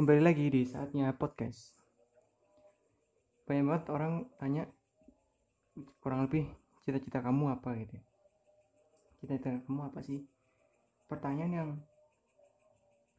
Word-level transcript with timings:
kembali 0.00 0.24
lagi 0.24 0.48
di 0.48 0.64
saatnya 0.64 1.12
podcast. 1.12 1.76
Banyak 3.44 3.64
banget 3.68 3.84
orang 3.92 4.32
tanya 4.40 4.64
kurang 6.00 6.24
lebih 6.24 6.48
cita-cita 6.80 7.20
kamu 7.20 7.52
apa 7.52 7.76
gitu. 7.76 8.00
Cita-cita 9.20 9.60
kamu 9.60 9.92
apa 9.92 10.00
sih? 10.00 10.24
Pertanyaan 11.04 11.52
yang 11.52 11.70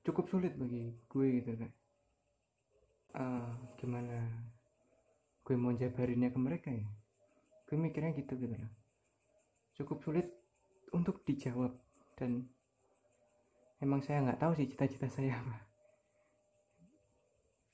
cukup 0.01 0.25
sulit 0.25 0.57
bagi 0.57 0.97
gue 1.05 1.27
gitu 1.37 1.53
kan. 1.53 1.71
Uh, 3.13 3.53
gimana 3.77 4.17
gue 5.45 5.53
mau 5.53 5.77
jabarinnya 5.77 6.33
ke 6.33 6.39
mereka 6.41 6.73
ya? 6.73 6.89
Gue 7.69 7.77
mikirnya 7.77 8.17
gitu 8.17 8.33
gitu. 8.41 8.57
Cukup 9.77 10.01
sulit 10.01 10.33
untuk 10.97 11.21
dijawab 11.29 11.77
dan 12.17 12.49
emang 13.85 14.01
saya 14.01 14.25
nggak 14.25 14.41
tahu 14.41 14.57
sih 14.57 14.65
cita-cita 14.65 15.05
saya 15.05 15.37
apa 15.37 15.70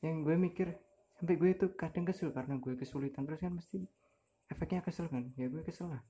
yang 0.06 0.22
gue 0.22 0.36
mikir 0.38 0.78
sampai 1.18 1.36
gue 1.38 1.50
itu 1.54 1.66
kadang 1.74 2.06
kesel 2.06 2.30
karena 2.30 2.62
gue 2.62 2.74
kesulitan. 2.78 3.26
Terus 3.26 3.42
kan 3.42 3.54
mesti 3.58 3.80
efeknya 4.52 4.86
kesel 4.86 5.10
kan? 5.10 5.34
Ya 5.34 5.50
gue 5.50 5.62
kesel 5.66 5.90
lah. 5.90 6.02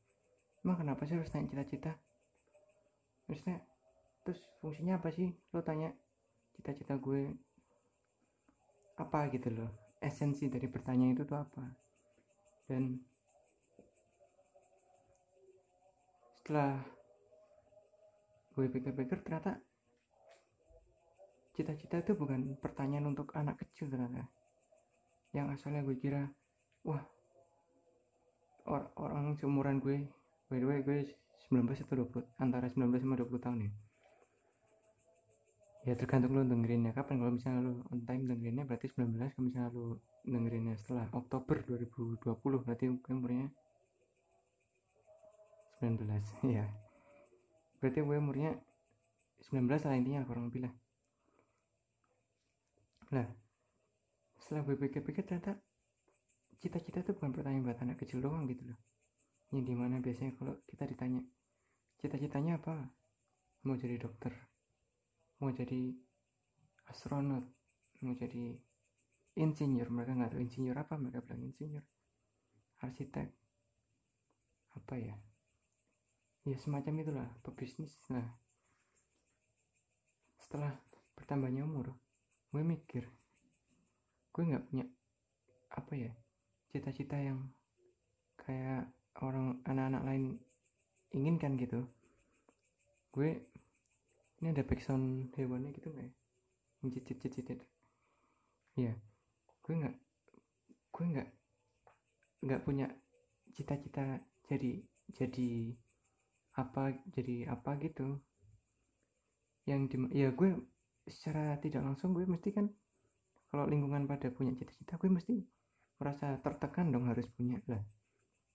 Emang 0.64 0.78
kenapa 0.84 1.08
sih 1.08 1.16
harus 1.16 1.32
tanya 1.32 1.48
cita-cita? 1.48 1.96
Maksudnya 3.32 3.64
terus 4.28 4.40
fungsinya 4.60 5.00
apa 5.00 5.10
sih? 5.16 5.32
Lo 5.56 5.64
tanya 5.64 5.96
cita-cita 6.58 7.00
gue 7.00 7.32
apa? 9.00 9.32
gitu 9.32 9.54
loh. 9.54 9.72
Esensi 10.04 10.52
dari 10.52 10.68
pertanyaan 10.68 11.16
itu 11.16 11.24
tuh 11.24 11.40
apa? 11.40 11.64
Dan 12.68 13.00
setelah 16.36 16.80
gue 18.56 18.66
pikir-pikir 18.72 19.22
ternyata 19.22 19.60
cita-cita 21.58 21.98
itu 22.06 22.14
bukan 22.14 22.54
pertanyaan 22.62 23.10
untuk 23.10 23.34
anak 23.34 23.58
kecil 23.58 23.90
ternyata 23.90 24.30
yang 25.34 25.50
asalnya 25.50 25.82
gue 25.82 25.98
kira 25.98 26.30
wah 26.86 27.02
or 28.70 28.94
orang 29.02 29.34
seumuran 29.42 29.82
gue 29.82 30.06
by 30.54 30.62
the 30.62 30.68
way 30.70 30.80
gue 30.86 31.10
19 31.50 31.66
atau 31.66 32.06
20 32.06 32.44
antara 32.44 32.70
19 32.70 32.92
sama 33.00 33.16
20 33.16 33.40
tahun 33.40 33.60
ya. 33.64 33.72
Ya 35.88 35.94
tergantung 35.96 36.36
lo 36.36 36.44
dengerinnya. 36.44 36.92
Kapan 36.92 37.24
kalau 37.24 37.32
misalnya 37.40 37.62
lo 37.64 37.88
on 37.88 38.04
time 38.04 38.28
dengerinnya 38.28 38.68
berarti 38.68 38.92
19 38.92 39.16
kalau 39.16 39.46
misalnya 39.48 39.72
lo 39.72 40.04
dengerinnya 40.28 40.76
setelah 40.76 41.08
Oktober 41.16 41.64
2020 41.64 42.20
berarti 42.68 42.92
umurnya 42.92 43.48
19 45.80 46.04
ya 46.52 46.68
berarti 47.80 48.00
gue 48.04 48.18
umurnya 48.20 48.52
19 49.48 49.72
lah 49.88 49.96
intinya 49.96 50.28
kurang 50.28 50.52
lebih 50.52 50.68
lah 50.68 50.74
Nah, 53.16 53.28
setelah 54.36 54.68
gue 54.68 54.76
pikir-pikir 54.76 55.24
ternyata 55.24 55.56
cita-cita 56.58 57.06
itu 57.06 57.12
bukan 57.16 57.32
pertanyaan 57.32 57.64
buat 57.64 57.80
anak 57.80 57.98
kecil 58.04 58.20
doang 58.20 58.44
gitu 58.50 58.68
loh. 58.68 58.80
Ini 59.54 59.64
di 59.64 59.76
mana 59.78 60.04
biasanya 60.04 60.36
kalau 60.36 60.60
kita 60.68 60.84
ditanya 60.90 61.24
cita-citanya 62.02 62.60
apa? 62.60 62.76
Mau 63.64 63.80
jadi 63.80 63.96
dokter, 63.96 64.36
mau 65.40 65.52
jadi 65.56 65.96
astronot, 66.92 67.46
mau 68.04 68.14
jadi 68.16 68.60
insinyur. 69.40 69.88
Mereka 69.88 70.12
nggak 70.18 70.32
tahu 70.36 70.42
insinyur 70.44 70.78
apa, 70.78 71.00
mereka 71.00 71.24
bilang 71.24 71.48
insinyur, 71.48 71.86
arsitek, 72.84 73.30
apa 74.76 74.96
ya? 75.00 75.16
Ya 76.48 76.58
semacam 76.60 76.94
itulah, 77.04 77.28
pebisnis. 77.44 77.96
Nah, 78.12 78.24
setelah 80.40 80.72
bertambahnya 81.16 81.68
umur, 81.68 81.92
gue 82.58 82.66
mikir 82.66 83.06
gue 84.34 84.44
nggak 84.50 84.66
punya 84.66 84.90
apa 85.78 85.94
ya 85.94 86.10
cita-cita 86.74 87.14
yang 87.14 87.54
kayak 88.34 88.90
orang 89.22 89.62
anak-anak 89.62 90.02
lain 90.10 90.24
inginkan 91.14 91.54
gitu. 91.54 91.86
Gue 93.14 93.46
ini 94.42 94.50
ada 94.50 94.66
backsound 94.66 95.38
hewannya 95.38 95.70
gitu 95.70 95.94
nggak 95.94 96.10
ya? 96.10 96.14
Cicit 96.90 97.22
cicit 97.30 97.62
ya 98.74 98.94
gue 99.62 99.74
nggak 99.78 99.96
gue 100.98 101.06
nggak 101.14 101.30
nggak 102.42 102.62
punya 102.66 102.90
cita-cita 103.54 104.18
jadi 104.50 104.82
jadi 105.14 105.78
apa 106.58 107.06
jadi 107.14 107.54
apa 107.54 107.78
gitu. 107.86 108.18
Yang 109.70 109.82
di, 109.94 109.96
ya 110.26 110.34
gue 110.34 110.58
secara 111.08 111.56
tidak 111.64 111.84
langsung 111.84 112.12
gue 112.12 112.28
mesti 112.28 112.50
kan 112.52 112.68
kalau 113.48 113.64
lingkungan 113.68 114.04
pada 114.06 114.28
punya 114.28 114.52
cita-cita 114.56 115.00
gue 115.00 115.08
mesti 115.08 115.40
merasa 115.98 116.36
tertekan 116.44 116.92
dong 116.94 117.08
harus 117.10 117.26
punya 117.34 117.58
lah. 117.72 117.82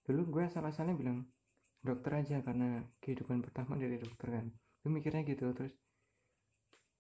Dulu 0.05 0.29
gue 0.31 0.45
salah-salahnya 0.53 0.95
bilang 0.95 1.19
dokter 1.83 2.23
aja 2.23 2.39
karena 2.45 2.85
kehidupan 3.03 3.43
pertama 3.43 3.75
dari 3.81 3.97
dokter 3.99 4.29
kan. 4.31 4.47
Gue 4.85 4.91
mikirnya 4.93 5.25
gitu 5.27 5.51
terus 5.57 5.75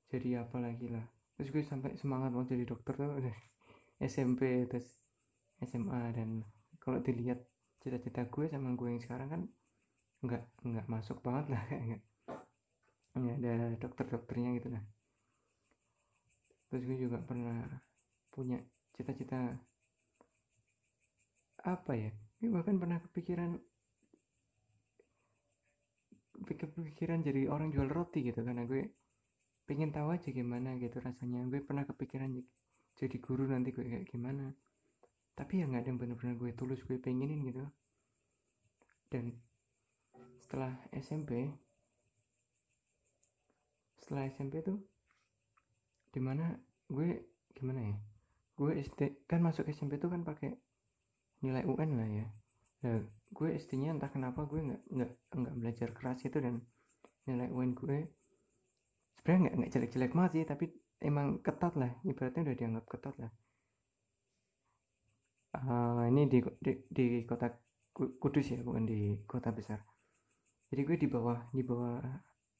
jadi 0.08 0.44
apa 0.44 0.56
lagi 0.58 0.88
lah. 0.88 1.04
Terus 1.36 1.48
gue 1.52 1.62
sampai 1.64 1.94
semangat 2.00 2.32
mau 2.32 2.44
jadi 2.48 2.64
dokter 2.64 2.96
tuh 2.96 3.20
SMP 4.02 4.42
terus 4.70 4.88
SMA 5.62 6.16
dan 6.16 6.42
kalau 6.82 6.98
dilihat 6.98 7.38
cita-cita 7.82 8.26
gue 8.26 8.46
sama 8.50 8.74
gue 8.74 8.88
yang 8.90 9.02
sekarang 9.02 9.28
kan 9.30 9.42
nggak 10.22 10.42
nggak 10.62 10.86
masuk 10.86 11.18
banget 11.22 11.54
lah 11.54 11.62
kayak 11.70 12.02
nggak 13.12 13.36
ada 13.42 13.52
dokter-dokternya 13.78 14.50
gitu 14.58 14.70
lah 14.70 14.82
terus 16.72 16.88
gue 16.88 17.04
juga 17.04 17.20
pernah 17.20 17.68
punya 18.32 18.56
cita-cita 18.96 19.36
apa 21.68 21.92
ya? 21.92 22.08
Gue 22.40 22.48
bahkan 22.48 22.80
pernah 22.80 22.96
kepikiran 22.96 23.60
kepikiran 26.48 27.20
jadi 27.20 27.52
orang 27.52 27.76
jual 27.76 27.92
roti 27.92 28.24
gitu 28.24 28.40
karena 28.40 28.64
gue 28.64 28.88
pengen 29.68 29.92
tahu 29.92 30.16
aja 30.16 30.32
gimana 30.32 30.80
gitu 30.80 30.96
rasanya. 30.96 31.44
Gue 31.52 31.60
pernah 31.60 31.84
kepikiran 31.84 32.40
jadi 32.96 33.16
guru 33.20 33.52
nanti 33.52 33.68
gue 33.76 33.84
kayak 33.84 34.08
gimana. 34.08 34.56
Tapi 35.36 35.60
ya 35.60 35.68
nggak 35.68 35.84
ada 35.84 35.88
yang 35.92 36.00
bener-bener 36.00 36.40
gue 36.40 36.56
tulus 36.56 36.80
gue 36.88 36.96
pengenin 36.96 37.52
gitu. 37.52 37.68
Dan 39.12 39.36
setelah 40.40 40.72
SMP 40.96 41.52
setelah 44.00 44.24
SMP 44.32 44.64
tuh 44.64 44.80
di 46.12 46.20
mana 46.20 46.52
gue 46.92 47.24
gimana 47.56 47.80
ya? 47.80 47.96
Gue 48.54 48.78
SD 48.84 49.24
kan 49.24 49.40
masuk 49.40 49.64
SMP 49.72 49.96
tuh 49.96 50.12
kan 50.12 50.22
pakai 50.22 50.52
nilai 51.40 51.64
UN 51.64 51.90
lah 51.96 52.08
ya. 52.08 52.26
Nah, 52.84 53.00
gue 53.32 53.48
SD-nya 53.56 53.96
entah 53.96 54.12
kenapa 54.12 54.44
gue 54.44 54.60
nggak 54.60 54.82
nggak 54.92 55.10
nggak 55.32 55.54
belajar 55.56 55.88
keras 55.96 56.20
itu 56.28 56.36
dan 56.36 56.60
nilai 57.24 57.48
UN 57.48 57.72
gue 57.72 58.12
sebenarnya 59.16 59.40
nggak 59.48 59.54
nggak 59.56 59.70
jelek-jelek 59.72 60.12
banget 60.12 60.32
sih 60.36 60.44
tapi 60.44 60.64
emang 61.00 61.40
ketat 61.40 61.72
lah. 61.80 61.90
Ibaratnya 62.04 62.42
udah 62.44 62.56
dianggap 62.60 62.84
ketat 62.92 63.14
lah. 63.16 63.32
Uh, 65.52 66.08
ini 66.08 66.28
di, 66.32 66.38
di 66.64 66.72
di 66.88 67.04
kota 67.28 67.52
Kudus 67.92 68.48
ya 68.48 68.60
bukan 68.64 68.88
di 68.88 69.20
kota 69.28 69.52
besar. 69.52 69.84
Jadi 70.72 70.80
gue 70.80 70.96
di 70.96 71.08
bawah 71.08 71.52
di 71.52 71.60
bawah 71.60 72.00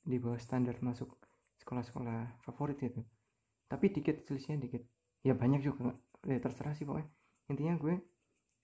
di 0.04 0.20
bawah 0.20 0.36
standar 0.36 0.76
masuk 0.84 1.08
sekolah-sekolah 1.64 2.44
favorit 2.44 2.76
itu 2.84 3.00
tapi 3.72 3.88
dikit 3.88 4.20
selisihnya 4.28 4.68
dikit. 4.68 4.84
Ya 5.24 5.32
banyak 5.32 5.64
juga 5.64 5.96
ya 6.28 6.36
terserah 6.36 6.76
sih 6.76 6.84
pokoknya. 6.84 7.08
Intinya 7.48 7.80
gue 7.80 7.96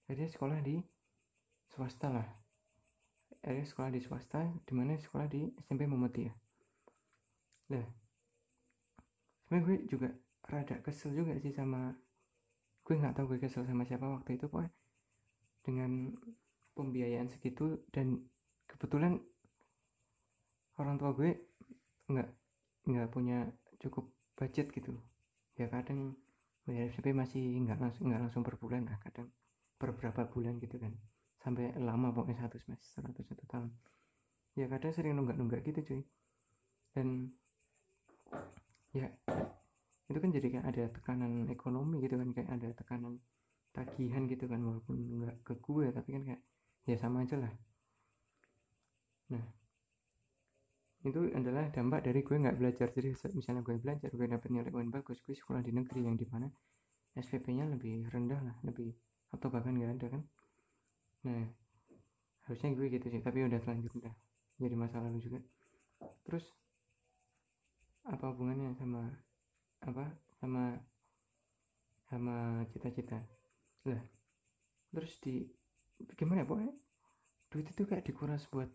jadi 0.04 0.28
sekolah 0.28 0.60
di 0.60 0.84
swasta 1.72 2.12
lah. 2.12 2.28
Ada 3.41 3.64
sekolah 3.64 3.88
di 3.88 4.00
swasta 4.04 4.44
di 4.69 4.72
mana 4.76 5.00
sekolah 5.00 5.24
di 5.24 5.48
SMP 5.64 5.88
Muhammadiyah 5.88 6.36
lah 7.69 7.84
sebenarnya 9.44 9.64
gue 9.64 9.76
juga 9.88 10.08
rada 10.48 10.76
kesel 10.80 11.12
juga 11.12 11.36
sih 11.40 11.52
sama 11.52 11.93
gue 12.84 12.94
nggak 12.96 13.16
tahu 13.16 13.37
gue 13.37 13.40
kesel 13.44 13.69
sama 13.69 13.84
siapa 13.84 14.08
waktu 14.08 14.40
itu 14.40 14.49
pokoknya. 14.49 14.72
Dengan 15.61 16.16
pembiayaan 16.72 17.28
segitu 17.28 17.84
dan 17.93 18.25
kebetulan 18.64 19.20
orang 20.81 20.96
tua 20.96 21.12
gue 21.12 21.37
nggak 22.08 22.28
nggak 22.88 23.08
punya 23.12 23.44
cukup 23.84 24.08
budget 24.38 24.70
gitu 24.70 24.94
ya 25.58 25.67
kadang 25.67 26.14
bayar 26.62 26.94
SMP 26.94 27.11
masih 27.11 27.43
nggak 27.67 27.82
langsung 27.82 28.06
nggak 28.06 28.23
langsung 28.23 28.43
per 28.46 28.55
bulan 28.62 28.87
lah 28.87 29.00
kadang 29.02 29.26
beberapa 29.79 30.26
bulan 30.26 30.58
gitu 30.58 30.76
kan. 30.76 30.93
Sampai 31.38 31.70
lama 31.79 32.11
pokoknya 32.11 32.44
satu 32.44 32.58
semester 32.58 33.02
atau 33.06 33.23
satu 33.23 33.44
tahun. 33.46 33.70
Ya 34.58 34.67
kadang 34.67 34.90
sering 34.90 35.14
nunggak-nunggak 35.14 35.62
gitu 35.70 35.81
cuy. 35.87 36.02
Dan 36.93 37.31
ya 38.90 39.06
itu 40.08 40.19
kan 40.19 40.31
jadi 40.35 40.46
kayak 40.50 40.67
ada 40.67 40.85
tekanan 40.90 41.46
ekonomi 41.52 42.02
gitu 42.02 42.19
kan 42.19 42.29
kayak 42.35 42.50
ada 42.50 42.69
tekanan 42.75 43.23
tagihan 43.70 44.25
gitu 44.26 44.49
kan 44.49 44.58
walaupun 44.64 44.96
nggak 45.23 45.37
ke 45.44 45.55
gue 45.61 45.87
tapi 45.93 46.08
kan 46.17 46.23
kayak 46.26 46.43
ya 46.88 46.96
sama 46.99 47.23
aja 47.23 47.37
lah. 47.38 47.52
Nah 49.31 49.44
itu 51.06 51.31
adalah 51.31 51.71
dampak 51.71 52.03
dari 52.03 52.27
gue 52.27 52.37
nggak 52.37 52.59
belajar. 52.59 52.91
Jadi 52.91 53.15
misalnya 53.39 53.62
gue 53.62 53.79
belajar 53.79 54.11
gue 54.11 54.27
dapet 54.27 54.49
nilai 54.50 54.71
UN 54.75 54.91
bagus 54.91 55.23
gue 55.23 55.35
sekolah 55.35 55.62
di 55.62 55.71
negeri 55.71 56.03
yang 56.03 56.19
di 56.19 56.27
mana 56.27 56.50
SPP-nya 57.15 57.71
lebih 57.71 58.11
rendah 58.11 58.41
lah 58.43 58.56
lebih 58.67 58.91
atau 59.31 59.47
bahkan 59.47 59.79
nggak 59.79 59.93
ada 59.99 60.06
kan. 60.19 60.23
Nah 61.27 61.47
harusnya 62.50 62.75
gue 62.75 62.87
gitu 62.91 63.06
sih 63.12 63.21
tapi 63.23 63.45
udah 63.45 63.61
terlanjur 63.61 63.93
udah 63.95 64.15
jadi 64.59 64.75
masa 64.75 64.99
lalu 64.99 65.23
juga. 65.23 65.39
Terus 66.27 66.45
apa 68.09 68.35
hubungannya 68.35 68.75
sama 68.75 69.06
apa 69.85 70.05
sama 70.43 70.75
sama 72.11 72.67
cita-cita? 72.75 73.23
Lah 73.87 74.03
terus 74.91 75.15
di 75.23 75.47
gimana 76.19 76.43
ya 76.43 76.47
pokoknya? 76.49 76.75
Duit 77.49 77.71
itu 77.71 77.83
kayak 77.87 78.03
dikuras 78.03 78.45
buat 78.50 78.69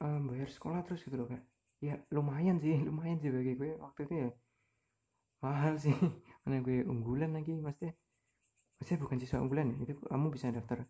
um, 0.00 0.32
bayar 0.32 0.48
sekolah 0.48 0.80
terus 0.84 1.04
gitu 1.04 1.16
loh 1.16 1.28
kak. 1.28 1.42
Ya 1.80 2.00
lumayan 2.12 2.60
sih 2.60 2.76
lumayan 2.88 3.20
sih 3.20 3.30
bagi 3.32 3.54
gue 3.56 3.76
waktu 3.80 4.00
itu 4.08 4.14
ya. 4.26 4.30
Mahal 5.44 5.76
sih. 5.80 5.94
Mana 6.44 6.64
gue 6.64 6.84
unggulan 6.84 7.36
lagi 7.36 7.56
maksudnya. 7.60 7.94
Maksudnya 8.80 9.00
bukan 9.04 9.16
siswa 9.20 9.38
unggulan 9.44 9.76
ya 9.76 9.76
itu 9.84 9.92
kamu 10.08 10.26
bisa 10.32 10.48
daftar. 10.50 10.88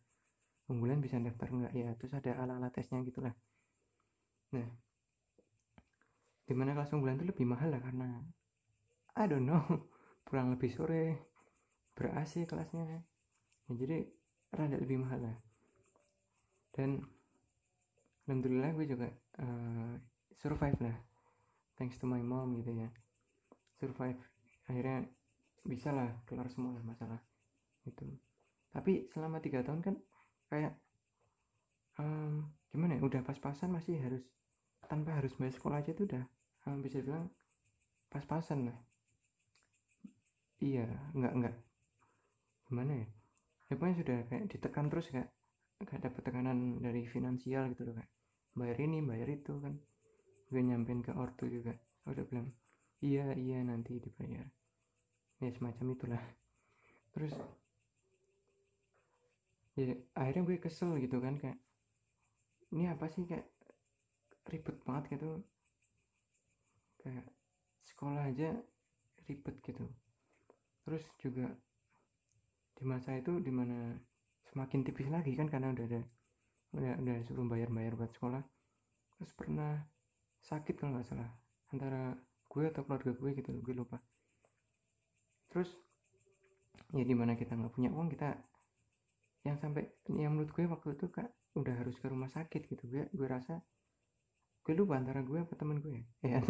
Unggulan 0.71 1.03
bisa 1.03 1.19
daftar 1.19 1.51
enggak 1.51 1.75
ya 1.75 1.91
terus 1.99 2.15
ada 2.15 2.31
ala-ala 2.39 2.71
tesnya 2.71 3.03
gitulah. 3.03 3.35
Nah. 4.55 4.69
Di 6.47 6.55
mana 6.55 6.75
kelas 6.75 6.91
unggulan 6.95 7.19
itu 7.19 7.31
lebih 7.31 7.47
mahal 7.47 7.71
lah 7.71 7.79
karena 7.79 8.27
I 9.15 9.27
don't 9.27 9.47
know 9.47 9.63
pulang 10.27 10.55
lebih 10.55 10.71
sore 10.71 11.31
ber 11.95 12.15
kelasnya. 12.27 12.85
Ya, 12.87 13.01
jadi 13.71 14.07
rada 14.51 14.79
lebih 14.79 14.99
mahal 15.03 15.31
lah. 15.31 15.37
Dan 16.75 17.03
alhamdulillah 18.31 18.71
gue 18.79 18.87
juga 18.87 19.11
uh, 19.43 19.99
survive 20.39 20.79
lah. 20.79 20.95
Thanks 21.75 21.99
to 21.99 22.07
my 22.07 22.23
mom 22.23 22.55
gitu 22.63 22.71
ya. 22.71 22.87
Survive. 23.83 24.23
Akhirnya 24.71 25.03
bisa 25.67 25.91
lah 25.91 26.15
kelar 26.31 26.47
semua 26.47 26.79
lah 26.79 26.85
masalah 26.87 27.19
itu. 27.83 28.07
Tapi 28.71 29.11
selama 29.11 29.43
tiga 29.43 29.67
tahun 29.67 29.83
kan 29.83 29.99
kayak 30.47 30.79
um, 31.99 32.47
gimana 32.71 32.95
ya 32.95 33.03
udah 33.03 33.27
pas-pasan 33.27 33.75
masih 33.75 33.99
harus 33.99 34.23
tanpa 34.87 35.19
harus 35.19 35.35
bayar 35.35 35.59
sekolah 35.59 35.83
aja 35.83 35.91
tuh 35.91 36.07
udah 36.07 36.23
um, 36.71 36.79
bisa 36.79 37.03
bilang 37.03 37.27
pas-pasan 38.15 38.71
lah. 38.71 38.79
Iya 40.63 40.87
nggak 41.19 41.33
nggak 41.35 41.55
gimana 42.71 43.03
ya 43.03 43.09
ya 43.67 43.75
pokoknya 43.75 43.97
sudah 44.03 44.19
kayak 44.31 44.45
ditekan 44.47 44.87
terus 44.87 45.11
kayak 45.11 45.31
gak 45.81 46.03
dapet 46.05 46.23
tekanan 46.23 46.79
dari 46.83 47.09
finansial 47.09 47.71
gitu 47.73 47.89
loh 47.89 47.95
kayak 47.97 48.11
bayar 48.55 48.79
ini 48.83 48.99
bayar 49.05 49.29
itu 49.31 49.57
kan. 49.63 49.75
Gue 50.51 50.61
nyampein 50.67 51.03
ke 51.03 51.15
ortu 51.15 51.47
juga. 51.47 51.75
Udah 52.07 52.25
bilang 52.27 52.51
iya 53.01 53.31
iya 53.37 53.63
nanti 53.63 54.03
dibayar. 54.03 54.47
Ya 55.41 55.51
semacam 55.55 55.87
itulah. 55.95 56.25
Terus 57.15 57.35
ya 59.79 59.95
akhirnya 60.19 60.43
gue 60.45 60.57
kesel 60.59 60.99
gitu 61.01 61.23
kan 61.23 61.39
kayak 61.39 61.59
ini 62.75 62.91
apa 62.91 63.07
sih 63.11 63.25
kayak 63.27 63.47
ribet 64.51 64.77
banget 64.83 65.19
gitu. 65.19 65.41
Kayak 67.01 67.27
sekolah 67.87 68.29
aja 68.29 68.55
ribet 69.31 69.57
gitu. 69.63 69.85
Terus 70.85 71.05
juga 71.23 71.47
di 72.81 72.85
masa 72.89 73.13
itu 73.15 73.39
di 73.39 73.53
mana 73.53 73.95
semakin 74.51 74.81
tipis 74.83 75.07
lagi 75.13 75.37
kan 75.37 75.47
karena 75.47 75.71
udah 75.71 75.85
ada 75.85 76.01
udah, 76.77 76.93
udah 77.03 77.17
suruh 77.27 77.47
bayar-bayar 77.47 77.99
buat 77.99 78.13
sekolah. 78.15 78.43
Terus 79.19 79.33
pernah 79.35 79.83
sakit 80.45 80.75
kalau 80.79 80.97
nggak 80.97 81.09
salah. 81.09 81.31
Antara 81.71 82.15
gue 82.51 82.65
atau 82.67 82.83
keluarga 82.83 83.13
gue 83.15 83.31
gitu 83.39 83.51
gue 83.55 83.75
lupa. 83.75 83.99
Terus 85.51 85.71
ya 86.91 87.07
di 87.07 87.15
mana 87.15 87.39
kita 87.39 87.55
nggak 87.55 87.75
punya 87.75 87.91
uang 87.95 88.11
kita 88.11 88.35
yang 89.47 89.57
sampai 89.57 89.89
yang 90.11 90.35
menurut 90.35 90.51
gue 90.53 90.67
waktu 90.67 90.99
itu 90.99 91.07
kak 91.09 91.31
udah 91.57 91.75
harus 91.79 91.97
ke 91.99 92.07
rumah 92.11 92.31
sakit 92.31 92.67
gitu. 92.67 92.83
Gue 92.87 93.07
gue 93.11 93.27
rasa 93.27 93.63
gue 94.67 94.75
lupa 94.77 94.99
antara 94.99 95.23
gue 95.23 95.39
apa 95.43 95.55
teman 95.55 95.79
gue. 95.83 96.07
Ya 96.27 96.43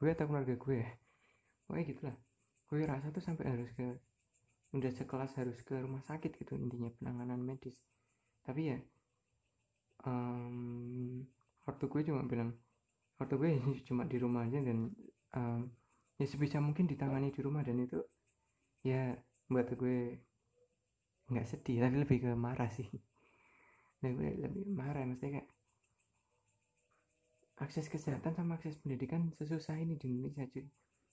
gue 0.00 0.10
atau 0.10 0.26
keluarga 0.28 0.54
gue. 0.56 0.76
Ya 0.80 0.90
pokoknya 1.68 1.84
gitulah. 1.88 2.16
Gue 2.68 2.86
rasa 2.86 3.12
tuh 3.12 3.24
sampai 3.24 3.44
harus 3.48 3.70
ke 3.76 3.86
udah 4.70 4.92
sekelas 4.94 5.34
harus 5.34 5.58
ke 5.66 5.74
rumah 5.74 5.98
sakit 6.06 6.30
gitu 6.38 6.54
intinya 6.54 6.92
penanganan 7.00 7.42
medis. 7.42 7.74
Tapi 8.46 8.70
ya 8.70 8.78
um, 10.06 11.24
ortu 11.68 11.86
gue 11.88 12.02
cuma 12.06 12.24
bilang 12.24 12.52
ortu 13.20 13.36
gue 13.36 13.60
cuma 13.88 14.04
di 14.04 14.16
rumah 14.16 14.48
aja 14.48 14.60
dan 14.60 14.92
um, 15.36 15.60
ya 16.20 16.26
sebisa 16.28 16.60
mungkin 16.60 16.88
ditangani 16.88 17.32
di 17.32 17.40
rumah 17.40 17.64
dan 17.64 17.80
itu 17.80 18.00
ya 18.84 19.16
buat 19.50 19.68
gue 19.76 20.20
nggak 21.30 21.46
sedih 21.46 21.84
tapi 21.84 21.96
lebih 22.00 22.18
ke 22.26 22.30
marah 22.34 22.70
sih. 22.72 22.86
Dan 24.00 24.16
gue 24.16 24.32
lebih 24.32 24.64
marah 24.72 25.04
maksudnya 25.04 25.44
kayak 25.44 25.48
akses 27.60 27.92
kesehatan 27.92 28.32
sama 28.32 28.56
akses 28.56 28.80
pendidikan 28.80 29.28
sesusah 29.36 29.76
ini 29.76 30.00
di 30.00 30.08
Indonesia 30.08 30.48
cuy. 30.48 30.64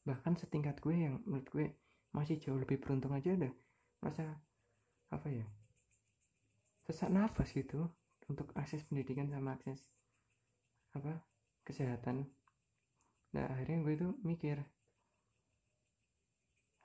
Bahkan 0.08 0.40
setingkat 0.40 0.80
gue 0.80 0.96
yang 0.96 1.20
menurut 1.28 1.48
gue 1.52 1.66
masih 2.16 2.40
jauh 2.40 2.56
lebih 2.56 2.80
beruntung 2.80 3.12
aja 3.12 3.36
udah 3.36 3.52
masa 4.02 4.26
apa 5.12 5.28
ya 5.28 5.46
sesak 6.88 7.12
nafas 7.12 7.52
gitu 7.52 7.92
untuk 8.28 8.52
akses 8.60 8.84
pendidikan 8.88 9.32
sama 9.32 9.56
akses 9.56 9.80
apa 10.96 11.24
kesehatan. 11.64 12.28
Nah 13.36 13.46
akhirnya 13.52 13.84
gue 13.84 13.94
tuh 14.00 14.12
mikir 14.24 14.60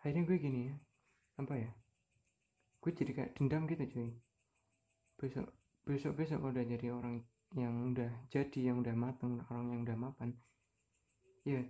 akhirnya 0.03 0.27
gue 0.27 0.37
gini 0.39 0.61
ya 0.71 0.77
apa 1.39 1.55
ya 1.55 1.71
gue 2.83 2.91
jadi 2.91 3.13
kayak 3.15 3.33
dendam 3.39 3.67
gitu 3.71 3.85
cuy. 3.87 4.11
Besok 5.19 5.47
besok 5.87 6.13
besok 6.19 6.41
udah 6.43 6.65
jadi 6.67 6.95
orang 6.95 7.23
yang 7.59 7.95
udah 7.95 8.11
jadi 8.31 8.73
yang 8.73 8.83
udah 8.83 8.95
mateng 8.95 9.43
orang 9.51 9.67
yang 9.77 9.81
udah 9.85 9.99
mapan 9.99 10.31
ya 11.43 11.63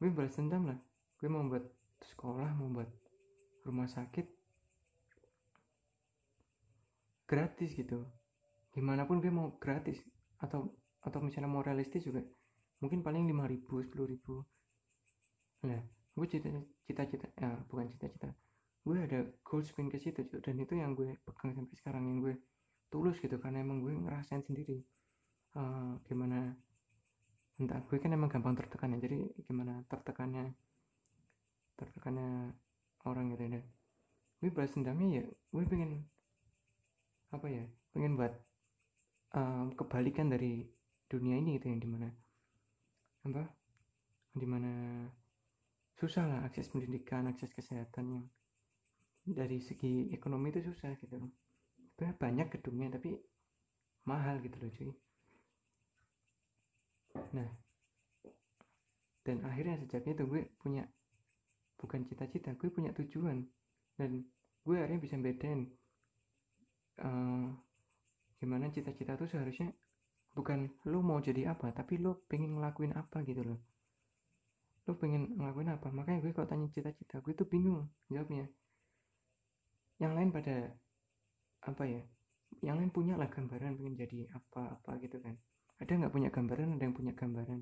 gue 0.00 0.08
balas 0.12 0.36
dendam 0.36 0.68
lah. 0.68 0.78
Gue 1.20 1.28
mau 1.28 1.44
buat 1.44 1.64
sekolah 2.00 2.56
mau 2.56 2.72
buat 2.72 2.88
rumah 3.68 3.88
sakit 3.88 4.24
gratis 7.28 7.76
gitu 7.76 8.02
gimana 8.80 9.04
pun 9.04 9.20
gue 9.20 9.28
mau 9.28 9.60
gratis 9.60 10.00
atau 10.40 10.72
atau 11.04 11.20
misalnya 11.20 11.52
mau 11.52 11.60
realistis 11.60 12.00
juga 12.08 12.24
mungkin 12.80 13.04
paling 13.04 13.28
lima 13.28 13.44
ribu 13.44 13.84
sepuluh 13.84 14.08
ribu. 14.08 14.40
Nah 15.68 15.84
gue 16.16 16.26
cita-cita 16.88 17.28
ya 17.36 17.60
bukan 17.68 17.92
cita-cita. 17.92 18.32
Gue 18.80 19.04
ada 19.04 19.28
goal 19.44 19.60
spin 19.60 19.92
ke 19.92 20.00
situ 20.00 20.24
dan 20.40 20.56
itu 20.56 20.72
yang 20.80 20.96
gue 20.96 21.12
pegang 21.28 21.52
sampai 21.52 21.76
sekarang 21.76 22.08
yang 22.08 22.24
gue 22.24 22.34
tulus 22.88 23.20
gitu 23.20 23.36
karena 23.36 23.60
emang 23.60 23.84
gue 23.84 23.92
ngerasain 23.92 24.40
sendiri. 24.40 24.80
Uh, 25.52 26.00
gimana 26.08 26.56
entah 27.60 27.84
gue 27.84 28.00
kan 28.00 28.16
emang 28.16 28.32
gampang 28.32 28.56
tertekan 28.56 28.96
ya. 28.96 28.98
Jadi 29.04 29.44
gimana 29.44 29.84
tertekannya 29.92 30.56
tertekannya 31.76 32.56
orang 33.04 33.28
gitu 33.36 33.44
ya. 33.44 33.60
Gue 34.40 34.50
balas 34.56 34.72
dendamnya 34.72 35.20
ya 35.20 35.24
gue 35.28 35.64
pengen 35.68 36.08
apa 37.28 37.44
ya 37.44 37.68
pengen 37.92 38.16
buat 38.16 38.32
um, 39.34 39.74
kebalikan 39.74 40.30
dari 40.30 40.66
dunia 41.10 41.38
ini 41.38 41.58
gitu 41.58 41.70
yang 41.70 41.80
di 41.82 41.90
mana 41.90 42.08
apa 43.26 43.44
di 44.30 44.46
mana 44.46 44.72
susah 45.98 46.24
lah 46.24 46.40
akses 46.46 46.70
pendidikan 46.70 47.28
akses 47.28 47.52
kesehatan 47.52 48.06
yang 48.08 48.24
dari 49.28 49.60
segi 49.60 50.08
ekonomi 50.16 50.48
itu 50.48 50.64
susah 50.64 50.96
gitu. 50.96 51.20
Loh 51.20 51.30
banyak 52.16 52.48
gedungnya 52.56 52.96
tapi 52.96 53.12
mahal 54.08 54.40
gitu 54.40 54.56
loh 54.56 54.70
cuy. 54.72 54.92
Nah 57.36 57.50
dan 59.20 59.44
akhirnya 59.44 59.76
sejak 59.84 60.08
itu 60.08 60.24
gue 60.24 60.48
punya 60.64 60.88
bukan 61.76 62.08
cita-cita 62.08 62.56
gue 62.56 62.72
punya 62.72 62.96
tujuan. 62.96 63.44
Dan 64.00 64.24
gue 64.64 64.76
akhirnya 64.80 65.00
bisa 65.04 65.20
bedain 65.20 65.68
uh, 67.04 67.52
gimana 68.40 68.72
cita-cita 68.72 69.20
tuh 69.20 69.28
seharusnya 69.28 69.68
bukan 70.32 70.72
lo 70.88 71.04
mau 71.04 71.20
jadi 71.20 71.52
apa 71.52 71.74
tapi 71.76 72.00
lo 72.00 72.24
pengen 72.26 72.56
ngelakuin 72.56 72.96
apa 72.96 73.20
gitu 73.28 73.44
loh. 73.44 73.60
Lo 74.88 74.96
pengen 74.96 75.36
ngelakuin 75.36 75.70
apa? 75.76 75.92
Makanya 75.92 76.24
gue 76.24 76.32
kalau 76.32 76.48
tanya 76.48 76.66
cita-cita 76.72 77.20
gue 77.20 77.36
tuh 77.36 77.44
bingung 77.44 77.86
jawabnya. 78.08 78.48
Yang 80.00 80.12
lain 80.16 80.30
pada 80.32 80.56
apa 81.68 81.84
ya? 81.84 82.00
Yang 82.64 82.76
lain 82.80 82.90
punya 82.90 83.14
lah 83.20 83.28
gambaran 83.28 83.76
pengen 83.76 83.94
jadi 83.94 84.18
apa-apa 84.32 84.96
gitu 85.04 85.20
kan. 85.20 85.36
Ada 85.78 85.92
nggak 86.00 86.12
punya 86.16 86.28
gambaran? 86.32 86.80
Ada 86.80 86.84
yang 86.88 86.96
punya 86.96 87.12
gambaran? 87.12 87.60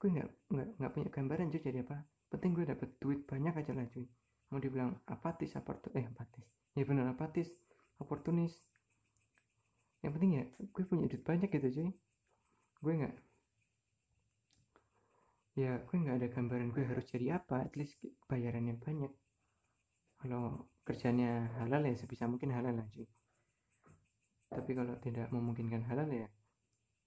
Gue 0.00 0.08
nggak 0.08 0.28
nggak 0.48 0.68
nggak 0.80 0.92
punya 0.96 1.08
gambaran 1.12 1.46
cuy 1.52 1.62
jadi 1.62 1.78
apa? 1.84 1.96
Penting 2.32 2.50
gue 2.56 2.64
dapet 2.64 2.88
duit 2.96 3.20
banyak 3.28 3.54
aja 3.54 3.76
lah 3.76 3.84
cuy 3.92 4.08
mau 4.52 4.60
dibilang 4.60 5.00
apatis 5.08 5.56
apa 5.56 5.80
eh 5.96 6.04
apatis. 6.04 6.44
Ya 6.76 6.84
bener 6.84 7.08
apatis 7.08 7.48
oportunis 7.96 8.52
yang 10.02 10.12
penting 10.18 10.30
ya 10.34 10.44
gue 10.50 10.84
punya 10.86 11.06
duit 11.06 11.22
banyak 11.22 11.48
gitu 11.48 11.68
cuy. 11.78 11.90
Gue 12.82 12.94
nggak 12.98 13.14
jadi 17.12 17.26
apa 17.38 17.68
at 17.68 17.72
least 17.78 17.94
bayarannya 18.26 18.80
banyak. 18.82 19.12
Kalau 20.18 20.66
kerjanya 20.82 21.54
halal 21.62 21.86
ya 21.86 21.94
sebisa 21.94 22.26
mungkin 22.26 22.50
halal 22.50 22.74
lah 22.74 22.86
cuy. 22.90 23.06
Tapi 24.50 24.70
kalau 24.74 24.94
tidak 24.98 25.30
memungkinkan 25.30 25.86
halal 25.86 26.10
ya 26.10 26.26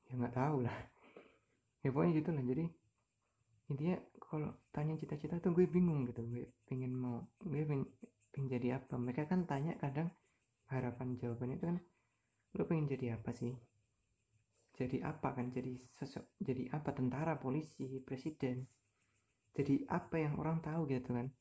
ya 0.08 0.14
nggak 0.16 0.36
tahu 0.36 0.64
lah. 0.64 0.76
Ya 1.86 1.94
pokoknya 1.94 2.18
gitu 2.18 2.34
lah. 2.34 2.42
Jadi 2.42 2.66
intinya 3.70 3.98
kalau 4.18 4.50
tanya 4.74 4.98
cita-cita 4.98 5.38
tuh 5.38 5.54
gue 5.54 5.70
bingung 5.70 6.10
gitu. 6.10 6.26
Gue 6.26 6.50
pengen 6.66 6.98
mau 6.98 7.30
gue 7.46 7.62
pengen, 7.62 7.86
pengen 8.34 8.48
jadi 8.50 8.68
apa. 8.82 8.98
Mereka 8.98 9.30
kan 9.30 9.46
tanya 9.46 9.78
kadang 9.78 10.10
harapan 10.66 11.14
jawabannya 11.22 11.62
itu 11.62 11.66
kan 11.70 11.78
lo 12.56 12.64
pengen 12.64 12.88
jadi 12.88 13.20
apa 13.20 13.36
sih? 13.36 13.52
Jadi 14.76 15.04
apa 15.04 15.36
kan? 15.36 15.52
Jadi 15.52 15.76
sosok 16.00 16.40
jadi 16.40 16.72
apa? 16.72 16.96
Tentara 16.96 17.36
polisi 17.36 18.00
presiden. 18.04 18.64
Jadi 19.56 19.88
apa 19.88 20.20
yang 20.20 20.36
orang 20.40 20.60
tahu 20.60 20.88
gitu 20.92 21.16
kan? 21.16 21.32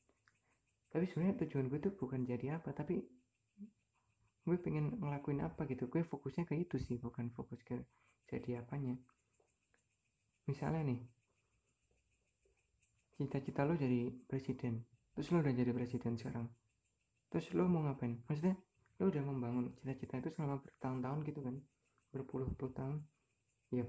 Tapi 0.91 1.03
sebenarnya 1.11 1.43
tujuan 1.43 1.67
gue 1.67 1.79
tuh 1.83 1.93
bukan 1.99 2.23
jadi 2.23 2.55
apa 2.55 2.71
tapi 2.71 3.03
gue 4.47 4.57
pengen 4.63 4.95
ngelakuin 5.03 5.43
apa 5.43 5.67
gitu. 5.67 5.91
Gue 5.91 6.07
fokusnya 6.07 6.47
ke 6.47 6.55
itu 6.55 6.79
sih 6.79 6.95
bukan 6.95 7.27
fokus 7.35 7.59
ke 7.67 7.75
jadi 8.31 8.63
apanya. 8.63 8.95
Misalnya 10.47 10.87
nih 10.87 11.01
cita-cita 13.19 13.67
lo 13.67 13.75
jadi 13.75 14.11
presiden. 14.27 14.87
Terus 15.15 15.31
lo 15.31 15.43
udah 15.43 15.51
jadi 15.55 15.71
presiden 15.75 16.15
sekarang. 16.15 16.47
Terus 17.31 17.51
lo 17.51 17.67
mau 17.67 17.83
ngapain? 17.83 18.23
Maksudnya 18.31 18.55
lo 18.99 19.11
udah 19.11 19.23
membangun 19.23 19.75
cita-cita 19.75 20.23
itu 20.23 20.29
selama 20.35 20.63
bertahun-tahun 20.63 21.19
gitu 21.27 21.39
kan. 21.43 21.55
Berpuluh-puluh 22.15 22.71
tahun. 22.71 22.97
Ya 23.73 23.85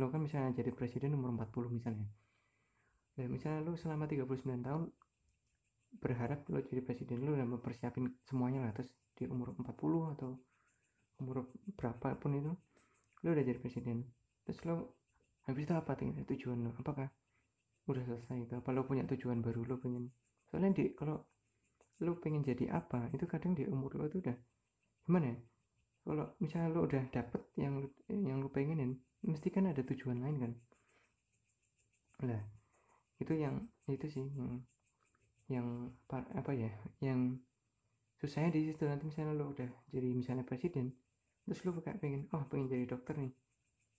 lo 0.00 0.08
kan 0.08 0.24
misalnya 0.24 0.56
jadi 0.56 0.72
presiden 0.72 1.12
umur 1.12 1.34
40 1.36 1.70
misalnya. 1.70 2.08
Dan 3.14 3.28
misalnya 3.28 3.60
lo 3.66 3.76
selama 3.76 4.08
39 4.08 4.64
tahun 4.64 4.82
berharap 6.00 6.46
lo 6.48 6.62
jadi 6.62 6.80
presiden 6.80 7.26
lo 7.26 7.34
udah 7.36 7.46
mempersiapin 7.46 8.08
semuanya 8.24 8.64
lah. 8.64 8.72
Terus 8.74 8.90
di 9.18 9.28
umur 9.28 9.52
40 9.54 10.14
atau 10.16 10.40
umur 11.20 11.52
berapa 11.76 12.16
pun 12.16 12.32
itu 12.38 12.52
lo 13.22 13.28
udah 13.28 13.44
jadi 13.44 13.58
presiden. 13.60 14.08
Terus 14.48 14.58
lo 14.64 14.96
habis 15.44 15.68
itu 15.68 15.74
apa 15.76 15.94
tujuan 16.00 16.58
lo? 16.64 16.72
Apakah 16.80 17.12
udah 17.86 18.02
selesai 18.06 18.36
itu? 18.46 18.54
Apa 18.56 18.72
lo 18.72 18.88
punya 18.88 19.04
tujuan 19.04 19.44
baru 19.44 19.66
lo 19.68 19.76
pengen? 19.78 20.08
Soalnya 20.48 20.74
di 20.74 20.84
kalau 20.96 21.29
lo 22.00 22.16
pengen 22.16 22.42
jadi 22.44 22.72
apa 22.72 23.12
itu 23.12 23.24
kadang 23.28 23.52
di 23.52 23.68
umur 23.68 23.92
lo 23.96 24.08
itu 24.08 24.24
udah 24.24 24.36
gimana 25.04 25.32
ya? 25.32 25.36
Kalau 26.00 26.26
misalnya 26.40 26.68
lo 26.72 26.80
udah 26.88 27.04
dapet 27.12 27.42
yang 27.60 27.84
yang 28.08 28.40
lo 28.40 28.48
pengenin 28.48 28.96
mesti 29.20 29.48
kan 29.52 29.68
ada 29.68 29.84
tujuan 29.84 30.24
lain 30.24 30.36
kan? 30.40 30.52
Lah 32.24 32.42
itu 33.20 33.32
yang 33.36 33.68
itu 33.84 34.06
sih 34.08 34.26
yang, 34.32 34.64
yang 35.52 35.66
apa 36.08 36.52
ya 36.56 36.72
yang 37.04 37.36
susahnya 38.16 38.56
di 38.56 38.72
situ. 38.72 38.88
Nanti 38.88 39.08
misalnya 39.08 39.36
lo 39.36 39.52
udah 39.52 39.68
jadi 39.92 40.08
misalnya 40.16 40.44
presiden 40.48 40.92
terus 41.44 41.66
lo 41.66 41.76
kayak 41.80 42.00
pengen 42.00 42.28
oh 42.32 42.44
pengen 42.48 42.72
jadi 42.72 42.84
dokter 42.88 43.20
nih. 43.20 43.32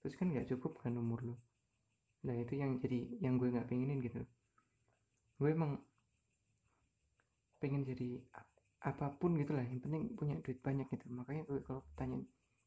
Terus 0.01 0.17
kan 0.17 0.33
nggak 0.33 0.49
cukup 0.49 0.81
kan 0.81 0.97
umur 0.97 1.21
lo. 1.21 1.35
Nah 2.25 2.37
itu 2.37 2.57
yang 2.57 2.77
jadi 2.81 3.21
yang 3.21 3.37
gue 3.37 3.49
nggak 3.49 3.69
pengenin 3.69 4.01
gitu. 4.01 4.21
Gue 5.37 5.53
emang 5.53 5.81
pengen 7.61 7.85
jadi 7.85 8.17
apa 8.81 9.13
pun 9.13 9.37
gitulah 9.37 9.61
yang 9.61 9.77
penting 9.77 10.17
punya 10.17 10.41
duit 10.41 10.57
banyak 10.57 10.89
gitu. 10.89 11.05
Makanya 11.13 11.45
kalau 11.61 11.85
tanya 11.93 12.17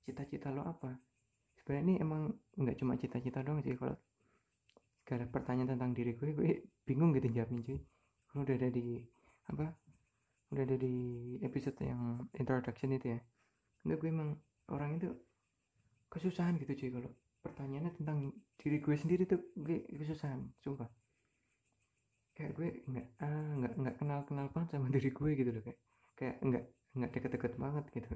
cita-cita 0.07 0.55
lo 0.55 0.63
apa? 0.63 0.95
Sebenarnya 1.59 1.83
ini 1.83 1.95
emang 1.99 2.31
nggak 2.55 2.79
cuma 2.79 2.95
cita-cita 2.95 3.43
doang 3.43 3.59
sih 3.67 3.75
kalau 3.75 3.99
segala 5.03 5.27
pertanyaan 5.27 5.75
tentang 5.75 5.91
diri 5.93 6.15
gue 6.15 6.31
gue 6.33 6.51
bingung 6.87 7.11
gitu 7.19 7.35
jawabnya 7.35 7.61
cuy. 7.67 7.81
Kalau 8.31 8.41
udah 8.47 8.57
ada 8.57 8.71
di 8.71 9.03
apa 9.51 9.67
udah 10.55 10.63
ada 10.63 10.77
di 10.79 10.95
episode 11.43 11.77
yang 11.83 12.23
introduction 12.39 12.95
itu 12.95 13.19
ya 13.19 13.21
itu 13.85 13.95
gue 13.99 14.09
emang 14.09 14.39
orang 14.71 15.03
itu 15.03 15.11
kesusahan 16.15 16.55
gitu 16.63 16.79
cuy. 16.79 16.91
Kalau 16.95 17.11
pertanyaannya 17.43 17.93
tentang 17.99 18.19
diri 18.57 18.79
gue 18.79 18.97
sendiri 18.97 19.27
tuh 19.27 19.43
gue 19.59 19.83
kesusahan 19.99 20.47
sumpah 20.63 20.87
kayak 22.35 22.53
gue 22.59 22.69
nggak 22.91 23.07
ah 23.23 23.49
nggak 23.63 23.73
nggak 23.79 23.95
kenal 24.01 24.21
kenal 24.27 24.47
banget 24.51 24.69
sama 24.75 24.89
diri 24.91 25.11
gue 25.15 25.31
gitu 25.39 25.51
loh 25.55 25.63
kayak 25.63 25.81
kayak 26.19 26.37
nggak 26.43 26.65
nggak 26.95 27.11
deket-deket 27.15 27.53
banget 27.59 27.85
gitu. 27.95 28.11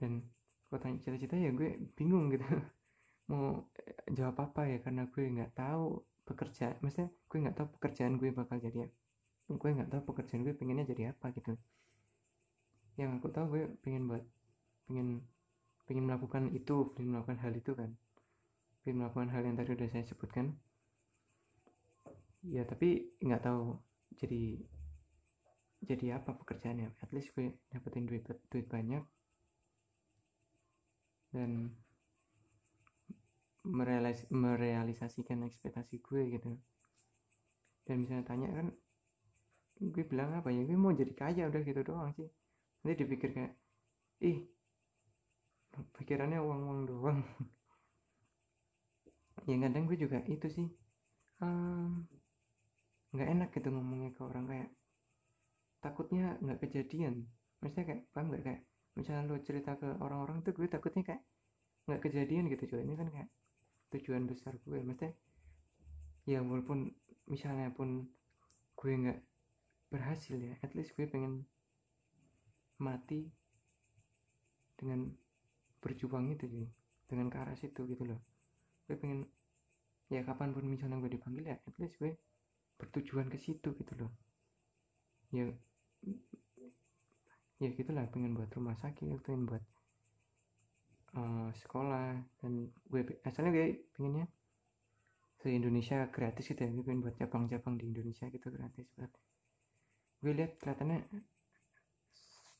Dan 0.00 0.12
kalau 0.68 0.80
tanya 0.80 0.96
cita-cita 1.04 1.36
ya 1.36 1.50
gue 1.52 1.68
bingung 1.96 2.32
gitu. 2.32 2.44
Mau 3.30 3.68
jawab 4.08 4.36
apa 4.48 4.64
ya 4.64 4.78
karena 4.80 5.04
gue 5.12 5.24
nggak 5.28 5.52
tahu 5.56 6.00
pekerjaan 6.28 6.76
maksudnya 6.84 7.08
gue 7.08 7.38
nggak 7.40 7.56
tahu 7.56 7.68
pekerjaan 7.80 8.20
gue 8.20 8.28
bakal 8.36 8.60
jadi 8.60 8.84
gue 9.48 9.70
nggak 9.72 9.88
tahu 9.88 10.02
pekerjaan 10.12 10.44
gue 10.44 10.54
pengennya 10.56 10.84
jadi 10.88 11.12
apa 11.12 11.32
gitu. 11.36 11.52
Yang 13.00 13.10
aku 13.20 13.28
tahu 13.32 13.46
gue 13.56 13.64
pengen 13.84 14.08
buat 14.08 14.24
pengen 14.88 15.20
pengen 15.84 16.04
melakukan 16.08 16.52
itu 16.52 16.92
pengen 16.96 17.16
melakukan 17.16 17.38
hal 17.44 17.52
itu 17.52 17.72
kan. 17.76 17.92
Pengen 18.84 19.04
melakukan 19.04 19.28
hal 19.32 19.42
yang 19.44 19.56
tadi 19.56 19.70
udah 19.76 19.88
saya 19.88 20.04
sebutkan 20.04 20.56
ya 22.46 22.62
tapi 22.62 23.18
nggak 23.18 23.42
tahu 23.42 23.74
jadi 24.18 24.62
jadi 25.82 26.18
apa 26.18 26.34
pekerjaannya. 26.34 26.90
At 26.98 27.10
least 27.14 27.30
gue 27.38 27.54
dapetin 27.70 28.06
duit 28.06 28.26
duit 28.50 28.66
banyak. 28.66 29.04
Dan 31.30 31.70
merealis, 33.62 34.24
merealisasikan 34.32 35.44
ekspektasi 35.46 36.02
gue 36.02 36.22
gitu. 36.34 36.50
Dan 37.86 38.04
misalnya 38.04 38.24
tanya 38.26 38.48
kan 38.50 38.66
gue 39.78 40.04
bilang 40.08 40.34
apa 40.34 40.50
ya? 40.50 40.66
Gue 40.66 40.78
mau 40.78 40.90
jadi 40.90 41.12
kaya 41.14 41.46
udah 41.46 41.62
gitu 41.62 41.80
doang 41.86 42.10
sih. 42.18 42.26
Nanti 42.82 43.06
dipikir 43.06 43.30
kayak 43.36 43.52
ih 44.24 44.38
pikirannya 45.94 46.42
uang 46.42 46.60
uang 46.66 46.80
doang. 46.88 47.20
Ya 49.48 49.56
kadang 49.64 49.88
gue 49.88 49.96
juga 49.96 50.20
itu 50.28 50.44
sih 50.52 50.68
nggak 53.14 53.28
enak 53.28 53.48
gitu 53.56 53.68
ngomongnya 53.72 54.10
ke 54.12 54.20
orang 54.20 54.44
kayak 54.44 54.68
takutnya 55.80 56.36
nggak 56.42 56.58
kejadian. 56.62 57.28
Maksudnya 57.62 57.86
kayak 57.88 58.02
paham 58.12 58.26
nggak? 58.30 58.42
Kayak 58.44 58.60
misalnya 58.98 59.22
lo 59.30 59.36
cerita 59.40 59.78
ke 59.78 59.88
orang-orang 60.02 60.42
tuh 60.42 60.52
gue 60.52 60.66
takutnya 60.66 61.02
kayak 61.06 61.22
nggak 61.88 62.00
kejadian 62.04 62.44
gitu 62.52 62.64
coy. 62.68 62.82
Ini 62.84 62.94
kan 62.98 63.08
kayak 63.08 63.28
tujuan 63.96 64.28
besar 64.28 64.58
gue. 64.60 64.78
Maksudnya 64.84 65.14
ya 66.28 66.44
walaupun 66.44 66.92
misalnya 67.30 67.72
pun 67.72 68.04
gue 68.76 68.92
nggak 68.92 69.20
berhasil 69.88 70.36
ya 70.36 70.54
at 70.60 70.76
least 70.76 70.92
gue 70.92 71.08
pengen 71.08 71.48
mati 72.76 73.32
dengan 74.76 75.08
berjuang 75.80 76.30
itu 76.36 76.44
cuy 76.46 76.68
dengan 77.08 77.32
ke 77.32 77.36
arah 77.40 77.56
situ 77.56 77.88
gitu 77.88 78.04
loh. 78.04 78.20
Gue 78.84 79.00
pengen 79.00 79.24
ya 80.12 80.20
kapan 80.24 80.52
pun 80.52 80.68
misalnya 80.68 81.00
gue 81.00 81.16
dipanggil 81.16 81.44
ya 81.48 81.56
at 81.56 81.76
least 81.80 81.96
gue 81.96 82.12
bertujuan 82.78 83.26
ke 83.28 83.36
situ 83.36 83.74
gitu 83.74 83.92
loh. 83.98 84.12
Ya 85.34 85.50
ya 87.58 87.68
gitulah 87.74 88.06
pengen 88.08 88.38
buat 88.38 88.48
rumah 88.54 88.78
sakit 88.78 89.18
pengen 89.26 89.50
buat 89.50 89.64
uh, 91.18 91.50
sekolah 91.58 92.14
dan 92.38 92.70
gue 92.86 93.02
asalnya 93.26 93.50
gue 93.50 93.66
pengennya 93.98 94.30
se 95.42 95.50
Indonesia 95.50 96.06
gratis 96.06 96.46
gitu 96.46 96.62
ya 96.62 96.70
gue 96.70 96.86
pengen 96.86 97.02
buat 97.02 97.18
cabang-cabang 97.18 97.74
di 97.82 97.90
Indonesia 97.90 98.30
gitu 98.30 98.46
gratis 98.54 98.86
buat. 98.94 99.10
Gue 100.22 100.32
lihat 100.38 100.58
kelihatannya 100.62 101.02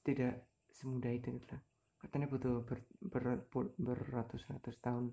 tidak 0.02 0.50
semudah 0.74 1.10
itu 1.14 1.30
gitu 1.30 1.46
lah 1.54 1.62
katanya 1.98 2.26
butuh 2.30 2.62
ber, 2.62 2.78
ber, 3.02 3.24
ber, 3.50 3.66
beratus-ratus 3.76 4.78
tahun 4.78 5.10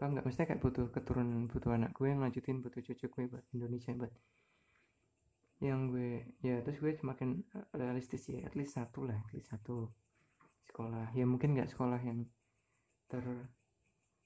paham 0.00 0.16
nggak? 0.16 0.24
Mestinya 0.26 0.48
kayak 0.48 0.62
butuh 0.64 0.86
keturunan 0.88 1.44
butuh 1.52 1.70
anak 1.76 1.92
gue 1.92 2.08
yang 2.08 2.20
lanjutin 2.24 2.64
butuh 2.64 2.80
cucu 2.80 3.06
gue 3.12 3.24
buat 3.28 3.44
Indonesia 3.52 3.92
buat 3.92 4.12
yang 5.60 5.92
gue 5.92 6.24
ya 6.40 6.64
terus 6.64 6.80
gue 6.80 6.96
semakin 6.96 7.44
eh, 7.52 7.66
realistis 7.76 8.24
ya 8.32 8.40
at 8.48 8.56
least 8.56 8.80
satu 8.80 9.04
lah 9.04 9.20
at 9.20 9.30
least 9.36 9.52
satu 9.52 9.92
sekolah. 10.72 11.12
Ya 11.12 11.28
mungkin 11.28 11.52
nggak 11.52 11.76
sekolah 11.76 12.00
yang 12.00 12.24
ter 13.12 13.24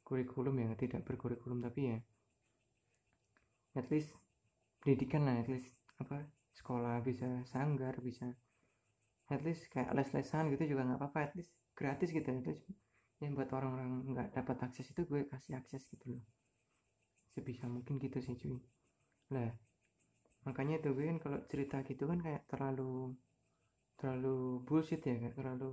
kurikulum 0.07 0.55
ya 0.63 0.69
tidak 0.79 1.03
berkurikulum 1.03 1.59
tapi 1.65 1.81
ya 1.91 1.99
at 3.75 3.91
least 3.91 4.15
pendidikan 4.85 5.27
lah 5.27 5.41
at 5.41 5.49
least 5.51 5.75
apa 5.99 6.29
sekolah 6.55 7.03
bisa 7.03 7.43
sanggar 7.49 7.97
bisa 8.05 8.31
at 9.33 9.41
least 9.41 9.67
kayak 9.73 9.91
les-lesan 9.97 10.53
gitu 10.53 10.77
juga 10.77 10.85
nggak 10.85 11.01
apa-apa 11.01 11.19
at 11.27 11.33
least 11.35 11.51
gratis 11.73 12.13
gitu 12.13 12.29
at 12.29 12.45
least 12.45 12.69
yang 13.25 13.35
buat 13.39 13.51
orang-orang 13.57 13.91
nggak 14.13 14.29
dapat 14.37 14.57
akses 14.69 14.87
itu 14.93 15.03
gue 15.09 15.25
kasih 15.33 15.57
akses 15.59 15.83
gitu 15.89 16.17
loh. 16.17 16.25
Sebisa 17.35 17.67
mungkin 17.67 17.99
gitu 17.99 18.19
sih 18.21 18.37
cuy. 18.37 18.61
Lah 19.35 19.53
makanya 20.45 20.77
itu 20.81 20.93
gue 20.93 21.05
kan 21.09 21.19
kalau 21.25 21.39
cerita 21.49 21.81
gitu 21.89 22.05
kan 22.05 22.21
kayak 22.21 22.45
terlalu 22.53 23.17
terlalu 23.97 24.61
bullshit 24.69 25.01
ya 25.01 25.17
kayak 25.17 25.33
terlalu 25.33 25.73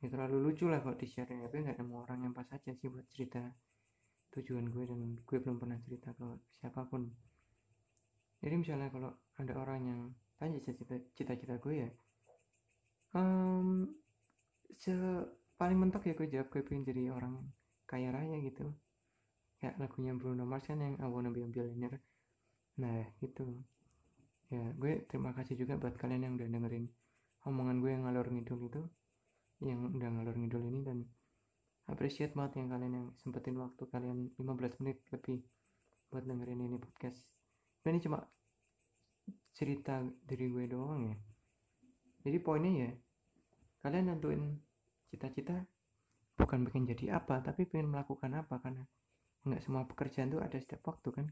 ya 0.00 0.08
terlalu 0.08 0.36
lucu 0.48 0.64
lah 0.72 0.80
kalau 0.80 0.96
di 0.96 1.04
share 1.04 1.28
ya 1.28 1.46
gue 1.52 1.60
nggak 1.60 1.76
nemu 1.76 1.94
orang 2.00 2.18
yang 2.24 2.32
pas 2.32 2.48
aja 2.48 2.72
sih 2.72 2.88
buat 2.88 3.04
cerita 3.12 3.44
tujuan 4.32 4.72
gue 4.72 4.84
dan 4.88 5.00
gue 5.20 5.38
belum 5.44 5.60
pernah 5.60 5.76
cerita 5.84 6.16
ke 6.16 6.24
siapa 6.56 6.88
pun. 6.88 7.12
Jadi 8.40 8.54
misalnya 8.56 8.88
kalau 8.88 9.12
ada 9.36 9.52
orang 9.54 9.80
yang 9.84 10.00
tanya 10.40 10.58
cita-cita 11.14 11.60
gue 11.60 11.74
ya 11.86 11.90
um, 13.14 13.88
se 14.76 14.92
paling 15.56 15.78
mentok 15.78 16.08
ya 16.08 16.14
gue 16.16 16.28
jawab 16.28 16.48
gue 16.50 16.62
pengen 16.64 16.84
jadi 16.86 17.12
orang 17.12 17.38
kaya 17.86 18.10
raya 18.10 18.36
gitu. 18.40 18.72
Ya 19.62 19.76
lagunya 19.78 20.16
Bruno 20.16 20.42
Mars 20.42 20.66
kan 20.66 20.82
yang 20.82 20.98
I 20.98 21.06
wanna 21.06 21.30
be 21.30 21.44
billionaire. 21.46 22.02
Nah 22.80 23.06
gitu. 23.20 23.46
Ya 24.52 24.72
gue 24.76 25.06
terima 25.08 25.32
kasih 25.32 25.56
juga 25.56 25.80
buat 25.80 25.96
kalian 25.96 26.28
yang 26.28 26.34
udah 26.36 26.48
dengerin 26.48 26.86
omongan 27.48 27.82
gue 27.82 27.90
yang 27.90 28.02
ngalor 28.06 28.26
ngidul 28.30 28.60
itu 28.62 28.82
yang 29.62 29.78
udah 29.94 30.10
ngalor 30.10 30.34
ngidul 30.38 30.62
ini 30.66 30.80
dan 30.82 30.98
appreciate 31.90 32.34
banget 32.34 32.62
yang 32.62 32.68
kalian 32.70 32.92
yang 32.94 33.06
sempetin 33.18 33.58
waktu 33.58 33.82
kalian 33.90 34.30
15 34.38 34.82
menit 34.82 34.98
lebih 35.10 35.42
buat 36.10 36.22
dengerin 36.26 36.60
ini 36.68 36.76
podcast. 36.78 37.22
Ini 37.82 37.98
cuma 38.02 38.22
cerita 39.52 40.02
dari 40.22 40.46
gue 40.50 40.64
doang 40.70 41.10
ya. 41.10 41.16
Jadi 42.22 42.38
poinnya 42.38 42.72
ya 42.86 42.90
kalian 43.82 44.14
nentuin 44.14 44.42
cita-cita 45.12 45.60
bukan 46.40 46.64
pengen 46.64 46.96
jadi 46.96 47.20
apa 47.20 47.44
tapi 47.44 47.68
pengen 47.68 47.92
melakukan 47.92 48.32
apa 48.32 48.56
karena 48.64 48.88
nggak 49.42 49.60
semua 49.60 49.82
pekerjaan 49.84 50.30
tuh 50.32 50.40
ada 50.40 50.56
setiap 50.56 50.80
waktu 50.88 51.08
kan? 51.12 51.26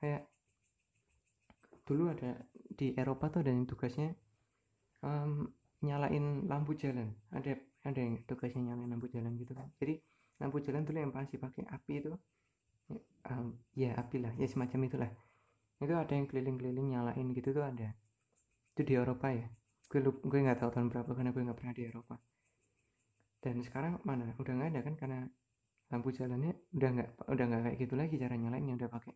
Kayak 0.00 0.22
dulu 1.86 2.10
ada 2.10 2.38
di 2.52 2.94
Eropa 2.94 3.30
tuh 3.30 3.46
ada 3.46 3.50
yang 3.50 3.66
tugasnya 3.66 4.14
um, 5.02 5.50
nyalain 5.82 6.46
lampu 6.46 6.78
jalan. 6.78 7.12
Ada 7.34 7.58
ada 7.86 7.98
yang 7.98 8.22
tugasnya 8.24 8.72
nyalain 8.72 8.90
lampu 8.90 9.10
jalan 9.10 9.34
gitu 9.36 9.52
kan. 9.52 9.68
Jadi 9.82 9.98
lampu 10.38 10.62
jalan 10.62 10.86
tuh 10.86 10.94
yang 10.94 11.12
pasti 11.12 11.36
pakai 11.36 11.66
api 11.66 11.92
itu. 11.98 12.12
Um, 13.26 13.58
ya 13.74 13.98
api 13.98 14.22
lah 14.22 14.32
ya 14.38 14.46
semacam 14.46 14.86
itulah. 14.86 15.10
Itu 15.82 15.92
ada 15.92 16.12
yang 16.14 16.30
keliling-keliling 16.30 16.94
nyalain 16.94 17.26
gitu 17.34 17.50
tuh 17.50 17.66
ada. 17.66 17.90
Itu 18.72 18.86
di 18.86 18.94
Eropa 18.94 19.34
ya. 19.34 19.50
Gue 19.90 20.00
gue 20.02 20.38
nggak 20.46 20.62
tahu 20.62 20.70
tahun 20.70 20.88
berapa 20.94 21.10
karena 21.10 21.30
gue 21.34 21.42
nggak 21.42 21.58
pernah 21.58 21.74
di 21.74 21.84
Eropa 21.90 22.16
dan 23.42 23.60
sekarang 23.62 24.00
mana? 24.02 24.32
Udah 24.40 24.52
nggak 24.56 24.70
ada 24.74 24.80
kan? 24.86 24.94
Karena 24.96 25.20
lampu 25.92 26.10
jalannya 26.10 26.52
udah 26.74 26.90
nggak 26.94 27.08
udah 27.30 27.44
nggak 27.46 27.62
kayak 27.62 27.76
gitu 27.82 27.94
lagi 27.94 28.14
cara 28.18 28.34
nyalainnya. 28.34 28.74
Udah 28.80 28.90
pakai 28.90 29.12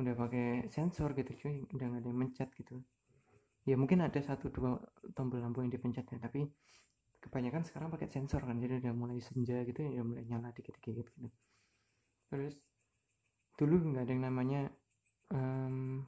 udah 0.00 0.14
pakai 0.16 0.46
sensor 0.72 1.12
gitu 1.18 1.32
cuy. 1.38 1.56
Udah 1.70 1.86
nggak 1.88 2.00
ada 2.02 2.08
yang 2.08 2.20
mencet 2.20 2.50
gitu. 2.56 2.74
Ya 3.62 3.78
mungkin 3.78 4.02
ada 4.02 4.18
satu 4.18 4.50
dua 4.50 4.80
tombol 5.14 5.38
lampu 5.38 5.62
yang 5.62 5.70
dipencet 5.70 6.06
ya 6.10 6.18
tapi 6.18 6.50
kebanyakan 7.22 7.62
sekarang 7.62 7.88
pakai 7.94 8.08
sensor 8.10 8.42
kan. 8.42 8.58
Jadi 8.58 8.82
udah 8.82 8.92
mulai 8.96 9.22
senja 9.22 9.62
gitu 9.62 9.78
ya 9.84 10.00
udah 10.00 10.06
mulai 10.06 10.24
nyala 10.26 10.50
dikit-dikit 10.50 11.06
gitu. 11.14 11.28
Terus 12.32 12.58
dulu 13.54 13.92
nggak 13.92 14.02
ada 14.08 14.12
yang 14.12 14.24
namanya 14.24 14.60
um, 15.30 16.02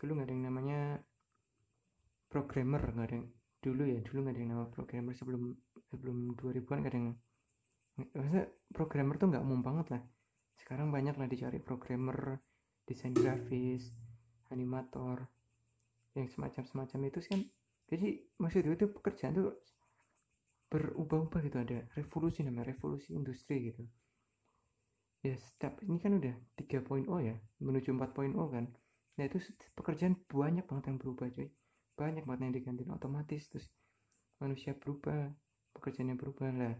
dulu 0.00 0.18
nggak 0.18 0.26
ada 0.26 0.34
yang 0.34 0.46
namanya 0.50 0.80
programmer 2.32 2.82
nggak 2.82 3.06
ada 3.06 3.16
yang 3.20 3.28
dulu 3.62 3.86
ya 3.86 4.02
dulu 4.02 4.26
nggak 4.26 4.34
ada 4.34 4.40
yang 4.42 4.50
nama 4.58 4.66
programmer 4.66 5.14
sebelum 5.14 5.54
sebelum 5.86 6.34
2000-an 6.34 6.80
kadang 6.82 7.04
maksudnya 7.94 8.50
programmer 8.74 9.14
tuh 9.20 9.30
nggak 9.30 9.44
umum 9.44 9.62
banget 9.62 9.86
lah. 9.94 10.02
Sekarang 10.58 10.90
banyak 10.90 11.14
lah 11.14 11.28
dicari 11.30 11.62
programmer 11.62 12.42
desain 12.82 13.14
grafis 13.14 13.94
animator 14.50 15.30
yang 16.18 16.26
semacam-semacam 16.26 17.00
itu 17.08 17.20
kan. 17.22 17.40
Jadi 17.92 18.08
maksud 18.40 18.66
itu 18.66 18.88
pekerjaan 18.88 19.32
tuh 19.36 19.54
berubah-ubah 20.72 21.40
gitu 21.44 21.58
ada 21.60 21.84
revolusi 21.94 22.40
namanya 22.42 22.72
revolusi 22.72 23.12
industri 23.12 23.70
gitu. 23.70 23.84
Ya 25.22 25.38
step 25.38 25.78
ini 25.86 26.00
kan 26.02 26.18
udah 26.18 26.34
3.0 26.58 27.06
ya 27.22 27.36
menuju 27.60 27.94
4.0 27.94 28.32
kan. 28.50 28.64
Nah 29.20 29.24
itu 29.28 29.38
pekerjaan 29.76 30.16
banyak 30.26 30.64
banget 30.64 30.84
yang 30.88 30.98
berubah 30.98 31.28
cuy 31.30 31.52
banyak 31.96 32.24
banget 32.24 32.40
yang 32.48 32.54
diganti 32.54 32.82
otomatis 32.88 33.42
terus 33.52 33.66
manusia 34.40 34.72
berubah 34.74 35.30
pekerjaannya 35.76 36.16
berubah 36.16 36.50
lah. 36.52 36.74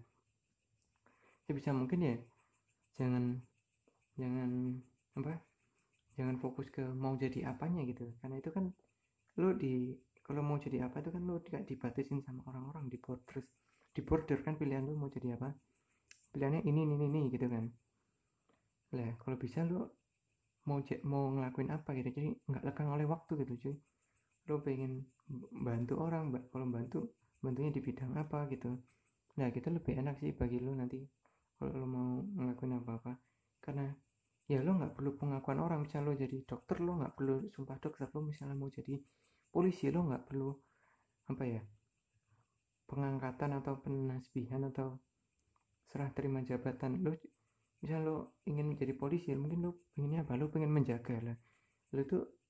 Ya 1.49 1.53
bisa 1.53 1.71
mungkin 1.75 2.01
ya 2.03 2.17
jangan 2.97 3.41
jangan 4.17 4.51
apa 5.17 5.41
jangan 6.17 6.37
fokus 6.41 6.69
ke 6.69 6.85
mau 6.85 7.17
jadi 7.17 7.49
apanya 7.49 7.85
gitu. 7.89 8.09
Karena 8.21 8.41
itu 8.41 8.51
kan 8.53 8.73
lo 9.41 9.57
di 9.57 9.97
kalau 10.23 10.45
mau 10.45 10.61
jadi 10.61 10.87
apa 10.87 11.01
itu 11.03 11.11
kan 11.11 11.23
lo 11.25 11.41
tidak 11.43 11.67
dibatasin 11.67 12.21
sama 12.23 12.45
orang-orang 12.47 12.87
di 12.89 12.99
border 13.01 13.43
di 13.93 14.01
border 14.01 14.39
kan 14.45 14.57
pilihan 14.57 14.85
lo 14.85 14.97
mau 14.97 15.09
jadi 15.13 15.37
apa. 15.37 15.53
Pilihannya 16.33 16.65
ini 16.65 16.81
ini 16.89 16.97
ini 17.09 17.21
gitu 17.33 17.47
kan. 17.49 17.65
Lah 18.97 19.11
kalau 19.21 19.37
bisa 19.37 19.65
lo 19.65 19.97
mau 20.69 20.79
mau 21.05 21.33
ngelakuin 21.33 21.71
apa 21.73 21.91
gitu. 21.97 22.09
Jadi 22.13 22.29
nggak 22.49 22.65
lekang 22.65 22.89
oleh 22.93 23.09
waktu 23.09 23.33
gitu 23.45 23.55
cuy 23.59 23.77
lo 24.51 24.59
pengen 24.63 25.07
bantu 25.53 26.03
orang 26.03 26.35
kalau 26.51 26.67
bantu 26.67 26.99
bantunya 27.43 27.71
di 27.71 27.81
bidang 27.83 28.15
apa 28.19 28.47
gitu. 28.51 28.75
Nah 29.39 29.47
gitu 29.51 29.69
lebih 29.71 29.99
enak 29.99 30.19
sih 30.23 30.35
bagi 30.35 30.59
lo 30.63 30.73
nanti 30.75 30.99
kalau 31.57 31.73
lo 31.83 31.87
mau 31.87 32.09
ngelakuin 32.23 32.79
apa-apa. 32.83 33.13
Karena 33.63 33.87
ya 34.51 34.59
lo 34.61 34.75
nggak 34.75 34.95
perlu 34.99 35.11
pengakuan 35.17 35.63
orang 35.63 35.87
misalnya 35.87 36.11
lo 36.11 36.15
jadi 36.19 36.37
dokter 36.43 36.83
lo 36.83 36.99
nggak 36.99 37.15
perlu 37.15 37.35
sumpah 37.55 37.79
dokter 37.79 38.11
lo 38.11 38.21
misalnya 38.21 38.59
mau 38.59 38.69
jadi 38.69 38.99
polisi 39.49 39.89
lo 39.89 40.05
nggak 40.11 40.25
perlu 40.27 40.51
apa 41.31 41.45
ya 41.47 41.63
pengangkatan 42.91 43.57
atau 43.63 43.81
penasbihan 43.81 44.69
atau 44.69 45.01
serah 45.89 46.13
terima 46.13 46.45
jabatan. 46.45 47.01
Lo 47.01 47.17
misal 47.81 48.01
lo 48.05 48.17
ingin 48.45 48.69
menjadi 48.75 48.93
polisi 48.93 49.33
mungkin 49.33 49.65
lo 49.65 49.71
pengennya 49.97 50.29
apa? 50.29 50.37
Lo 50.37 50.53
pengen 50.53 50.73
menjaga 50.73 51.17
lah. 51.25 51.37
Lo 51.97 52.05
tuh 52.05 52.42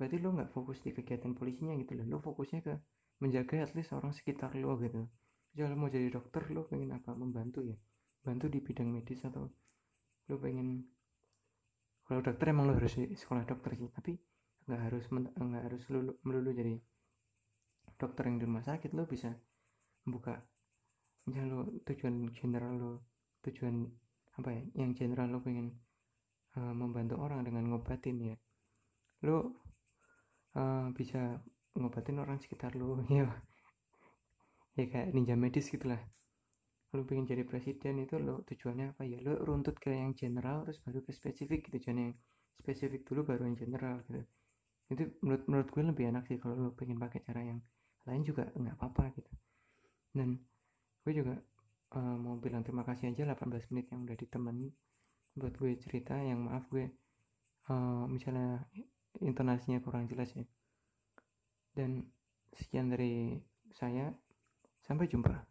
berarti 0.00 0.16
lo 0.16 0.32
nggak 0.32 0.50
fokus 0.56 0.80
di 0.80 0.96
kegiatan 0.96 1.36
polisinya 1.36 1.76
gitu 1.76 1.92
loh. 2.00 2.06
Lo 2.08 2.18
fokusnya 2.24 2.64
ke 2.64 2.72
menjaga 3.20 3.68
at 3.68 3.76
least 3.76 3.92
orang 3.92 4.16
sekitar 4.16 4.56
lo 4.56 4.80
gitu. 4.80 5.04
Kalau 5.52 5.76
mau 5.76 5.92
jadi 5.92 6.08
dokter 6.08 6.48
lo 6.56 6.64
pengen 6.64 6.96
apa? 6.96 7.12
Membantu 7.12 7.60
ya? 7.60 7.76
Bantu 8.24 8.48
di 8.48 8.64
bidang 8.64 8.88
medis 8.88 9.20
atau 9.28 9.44
lo 10.32 10.36
pengen 10.40 10.88
kalau 12.08 12.24
dokter 12.24 12.56
emang 12.56 12.72
lo 12.72 12.74
harus 12.74 12.96
sekolah 12.96 13.46
dokter 13.46 13.78
sih 13.78 13.90
tapi 13.90 14.18
nggak 14.66 14.80
harus 14.82 15.04
nggak 15.14 15.62
harus 15.62 15.82
lo 15.94 16.18
melulu 16.26 16.50
jadi 16.50 16.74
dokter 17.94 18.26
yang 18.26 18.42
di 18.42 18.44
rumah 18.50 18.66
sakit 18.66 18.94
lo 18.98 19.06
bisa 19.06 19.30
buka 20.06 20.38
misalnya 21.26 21.54
lo 21.54 21.60
tujuan 21.86 22.34
general 22.34 22.74
lo 22.78 22.92
tujuan 23.46 23.86
apa 24.40 24.50
ya? 24.56 24.62
Yang 24.84 24.90
general 25.04 25.28
lo 25.32 25.40
pengen 25.44 25.76
uh, 26.56 26.74
membantu 26.74 27.20
orang 27.20 27.44
dengan 27.44 27.68
ngobatin 27.68 28.16
ya. 28.20 28.36
Lo 29.26 29.60
uh, 30.56 30.90
bisa 30.94 31.38
ngobatin 31.78 32.18
orang 32.18 32.38
sekitar 32.42 32.74
lu 32.74 32.98
ya. 33.10 33.30
Ya 34.78 34.84
kayak 34.86 35.14
ninja 35.14 35.34
medis 35.34 35.70
gitulah. 35.70 36.00
Lu 36.90 37.06
pengen 37.06 37.26
jadi 37.26 37.46
presiden 37.46 38.02
itu 38.02 38.18
lo 38.18 38.42
tujuannya 38.46 38.96
apa? 38.96 39.02
Ya 39.06 39.22
lo 39.22 39.38
runtut 39.38 39.78
ke 39.78 39.94
yang 39.94 40.14
general 40.14 40.66
terus 40.66 40.82
baru 40.82 41.02
ke 41.06 41.14
spesifik 41.14 41.70
gitu. 41.70 41.78
Jangan 41.90 42.10
yang 42.10 42.14
spesifik 42.58 43.06
dulu 43.06 43.26
baru 43.30 43.46
yang 43.46 43.58
general 43.58 44.02
gitu. 44.10 44.22
Itu 44.90 45.02
menurut 45.22 45.44
menurut 45.46 45.68
gue 45.70 45.82
lebih 45.86 46.04
enak 46.10 46.24
sih 46.26 46.38
kalau 46.42 46.58
lo 46.58 46.70
pengen 46.74 46.98
pakai 46.98 47.22
cara 47.22 47.42
yang 47.46 47.60
lain 48.08 48.22
juga 48.26 48.50
nggak 48.50 48.74
apa-apa 48.78 49.14
gitu. 49.14 49.32
Dan 50.10 50.34
gue 51.06 51.12
juga 51.14 51.38
uh, 51.94 52.16
mau 52.18 52.34
bilang 52.42 52.66
terima 52.66 52.82
kasih 52.82 53.14
aja 53.14 53.22
18 53.22 53.70
menit 53.70 53.86
yang 53.94 54.02
udah 54.02 54.16
ditemani 54.18 54.66
buat 55.38 55.54
gue 55.54 55.78
cerita. 55.78 56.18
Yang 56.18 56.40
maaf 56.42 56.64
gue 56.70 56.90
uh, 57.70 58.04
misalnya 58.10 58.66
intonasinya 59.18 59.82
kurang 59.82 60.06
jelas 60.06 60.30
ya. 60.38 60.46
Dan 61.74 62.06
sekian 62.54 62.94
dari 62.94 63.42
saya. 63.74 64.14
Sampai 64.80 65.06
jumpa 65.06 65.49